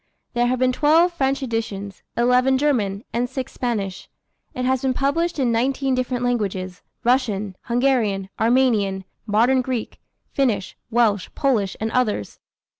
There 0.33 0.47
have 0.47 0.57
been 0.57 0.71
twelve 0.71 1.13
French 1.13 1.43
editions, 1.43 2.01
eleven 2.17 2.57
German, 2.57 3.03
and 3.13 3.29
six 3.29 3.51
Spanish. 3.53 4.09
It 4.55 4.65
has 4.65 4.81
been 4.81 4.95
published 4.95 5.37
in 5.37 5.51
nineteen 5.51 5.93
different 5.93 6.23
languages, 6.23 6.81
Russian, 7.03 7.55
Hungarian, 7.65 8.29
Armenian, 8.39 9.05
Modern 9.27 9.61
Greek, 9.61 9.99
Finnish, 10.31 10.75
Welsh, 10.89 11.29
Polish, 11.35 11.77
and 11.79 11.91
others. 11.91 12.39